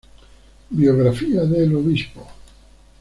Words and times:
Biografía 0.71 1.41
del 1.45 1.75
Obispo 1.75 2.25